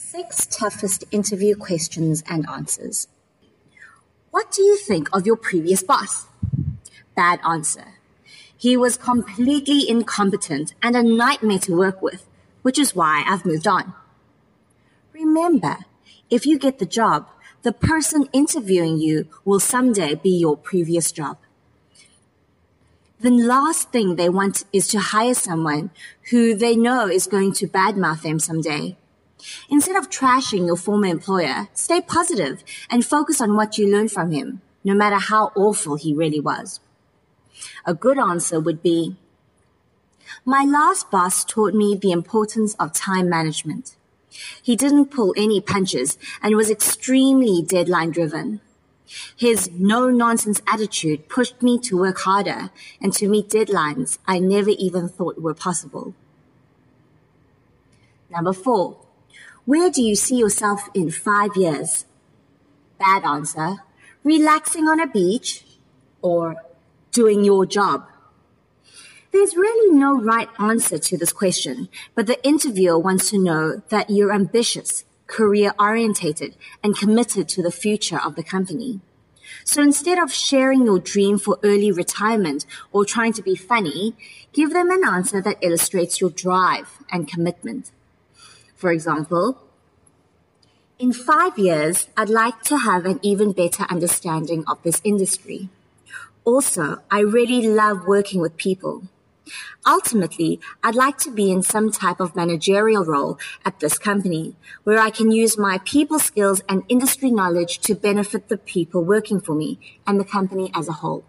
Six 0.00 0.46
toughest 0.46 1.04
interview 1.10 1.56
questions 1.56 2.22
and 2.28 2.48
answers. 2.48 3.08
What 4.30 4.52
do 4.52 4.62
you 4.62 4.76
think 4.76 5.08
of 5.12 5.26
your 5.26 5.36
previous 5.36 5.82
boss? 5.82 6.28
Bad 7.16 7.40
answer. 7.44 7.94
He 8.56 8.76
was 8.76 8.96
completely 8.96 9.90
incompetent 9.90 10.72
and 10.80 10.94
a 10.94 11.02
nightmare 11.02 11.58
to 11.58 11.76
work 11.76 12.00
with, 12.00 12.28
which 12.62 12.78
is 12.78 12.94
why 12.94 13.24
I've 13.26 13.44
moved 13.44 13.66
on. 13.66 13.92
Remember, 15.12 15.78
if 16.30 16.46
you 16.46 16.60
get 16.60 16.78
the 16.78 16.86
job, 16.86 17.26
the 17.62 17.72
person 17.72 18.28
interviewing 18.32 18.98
you 18.98 19.26
will 19.44 19.60
someday 19.60 20.14
be 20.14 20.30
your 20.30 20.56
previous 20.56 21.10
job. 21.10 21.38
The 23.20 23.30
last 23.30 23.90
thing 23.90 24.14
they 24.14 24.28
want 24.28 24.64
is 24.72 24.86
to 24.88 25.00
hire 25.00 25.34
someone 25.34 25.90
who 26.30 26.54
they 26.54 26.76
know 26.76 27.08
is 27.08 27.26
going 27.26 27.52
to 27.54 27.66
badmouth 27.66 28.22
them 28.22 28.38
someday. 28.38 28.96
Instead 29.70 29.96
of 29.96 30.10
trashing 30.10 30.66
your 30.66 30.76
former 30.76 31.06
employer, 31.06 31.68
stay 31.72 32.00
positive 32.00 32.64
and 32.90 33.04
focus 33.04 33.40
on 33.40 33.56
what 33.56 33.78
you 33.78 33.90
learned 33.90 34.10
from 34.10 34.30
him, 34.30 34.60
no 34.84 34.94
matter 34.94 35.16
how 35.16 35.52
awful 35.54 35.96
he 35.96 36.14
really 36.14 36.40
was. 36.40 36.80
A 37.86 37.94
good 37.94 38.18
answer 38.18 38.60
would 38.60 38.82
be, 38.82 39.16
my 40.44 40.64
last 40.64 41.10
boss 41.10 41.44
taught 41.44 41.74
me 41.74 41.96
the 41.96 42.12
importance 42.12 42.74
of 42.74 42.92
time 42.92 43.28
management. 43.28 43.96
He 44.62 44.76
didn't 44.76 45.06
pull 45.06 45.34
any 45.36 45.60
punches 45.60 46.18
and 46.42 46.54
was 46.54 46.70
extremely 46.70 47.62
deadline 47.62 48.10
driven. 48.10 48.60
His 49.36 49.70
no 49.72 50.10
nonsense 50.10 50.60
attitude 50.66 51.28
pushed 51.28 51.62
me 51.62 51.78
to 51.80 51.98
work 51.98 52.18
harder 52.20 52.70
and 53.00 53.12
to 53.14 53.28
meet 53.28 53.48
deadlines 53.48 54.18
I 54.26 54.38
never 54.38 54.70
even 54.70 55.08
thought 55.08 55.40
were 55.40 55.54
possible. 55.54 56.14
Number 58.30 58.52
four, 58.52 58.98
where 59.68 59.90
do 59.90 60.00
you 60.00 60.16
see 60.16 60.36
yourself 60.36 60.88
in 60.94 61.10
five 61.10 61.50
years? 61.54 62.06
Bad 62.98 63.22
answer. 63.22 63.76
Relaxing 64.24 64.88
on 64.88 64.98
a 64.98 65.06
beach 65.06 65.66
or 66.22 66.56
doing 67.12 67.44
your 67.44 67.66
job. 67.66 68.08
There's 69.30 69.58
really 69.58 69.94
no 69.94 70.18
right 70.18 70.48
answer 70.58 70.98
to 70.98 71.18
this 71.18 71.34
question, 71.34 71.90
but 72.14 72.26
the 72.26 72.42
interviewer 72.42 72.98
wants 72.98 73.28
to 73.28 73.38
know 73.38 73.82
that 73.90 74.08
you're 74.08 74.32
ambitious, 74.32 75.04
career 75.26 75.74
orientated, 75.78 76.56
and 76.82 76.96
committed 76.96 77.46
to 77.50 77.62
the 77.62 77.70
future 77.70 78.18
of 78.24 78.36
the 78.36 78.42
company. 78.42 79.00
So 79.64 79.82
instead 79.82 80.18
of 80.18 80.32
sharing 80.32 80.86
your 80.86 80.98
dream 80.98 81.38
for 81.38 81.58
early 81.62 81.92
retirement 81.92 82.64
or 82.90 83.04
trying 83.04 83.34
to 83.34 83.42
be 83.42 83.54
funny, 83.54 84.16
give 84.54 84.72
them 84.72 84.90
an 84.90 85.04
answer 85.04 85.42
that 85.42 85.58
illustrates 85.60 86.22
your 86.22 86.30
drive 86.30 87.02
and 87.12 87.28
commitment. 87.28 87.92
For 88.78 88.92
example, 88.92 89.58
in 91.00 91.12
five 91.12 91.58
years, 91.58 92.06
I'd 92.16 92.28
like 92.28 92.62
to 92.70 92.78
have 92.78 93.06
an 93.06 93.18
even 93.22 93.50
better 93.50 93.84
understanding 93.90 94.62
of 94.68 94.80
this 94.84 95.00
industry. 95.02 95.68
Also, 96.44 97.02
I 97.10 97.20
really 97.20 97.66
love 97.66 98.06
working 98.06 98.40
with 98.40 98.56
people. 98.56 99.02
Ultimately, 99.84 100.60
I'd 100.84 100.94
like 100.94 101.18
to 101.18 101.32
be 101.32 101.50
in 101.50 101.64
some 101.64 101.90
type 101.90 102.20
of 102.20 102.36
managerial 102.36 103.04
role 103.04 103.36
at 103.64 103.80
this 103.80 103.98
company 103.98 104.54
where 104.84 105.00
I 105.00 105.10
can 105.10 105.32
use 105.32 105.58
my 105.58 105.78
people 105.84 106.20
skills 106.20 106.62
and 106.68 106.84
industry 106.88 107.32
knowledge 107.32 107.80
to 107.80 107.96
benefit 107.96 108.48
the 108.48 108.58
people 108.58 109.02
working 109.02 109.40
for 109.40 109.56
me 109.56 109.80
and 110.06 110.20
the 110.20 110.24
company 110.24 110.70
as 110.72 110.88
a 110.88 111.00
whole. 111.02 111.24